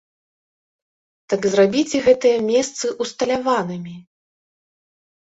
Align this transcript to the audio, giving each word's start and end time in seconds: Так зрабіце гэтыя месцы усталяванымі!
Так 1.33 1.41
зрабіце 1.55 1.97
гэтыя 2.07 2.37
месцы 2.47 2.85
усталяванымі! 3.05 3.93